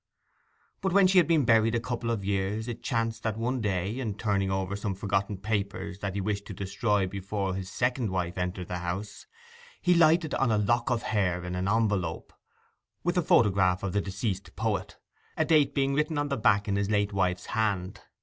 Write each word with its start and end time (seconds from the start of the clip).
But 0.81 0.93
when 0.93 1.05
she 1.05 1.19
had 1.19 1.27
been 1.27 1.45
buried 1.45 1.75
a 1.75 1.79
couple 1.79 2.09
of 2.09 2.25
years 2.25 2.67
it 2.67 2.81
chanced 2.81 3.23
one 3.23 3.61
day 3.61 3.93
that, 3.93 4.01
in 4.01 4.15
turning 4.15 4.49
over 4.49 4.75
some 4.75 4.95
forgotten 4.95 5.37
papers 5.37 5.99
that 5.99 6.15
he 6.15 6.21
wished 6.21 6.47
to 6.47 6.55
destroy 6.55 7.05
before 7.05 7.53
his 7.53 7.69
second 7.69 8.09
wife 8.09 8.35
entered 8.35 8.67
the 8.69 8.79
house, 8.79 9.27
he 9.79 9.93
lighted 9.93 10.33
on 10.33 10.51
a 10.51 10.57
lock 10.57 10.89
of 10.89 11.03
hair 11.03 11.43
in 11.43 11.53
an 11.53 11.67
envelope, 11.67 12.33
with 13.03 13.13
the 13.13 13.21
photograph 13.21 13.83
of 13.83 13.93
the 13.93 14.01
deceased 14.01 14.55
poet, 14.55 14.97
a 15.37 15.45
date 15.45 15.75
being 15.75 15.93
written 15.93 16.17
on 16.17 16.29
the 16.29 16.35
back 16.37 16.67
in 16.67 16.77
his 16.77 16.89
late 16.89 17.13
wife's 17.13 17.45
hand. 17.53 18.01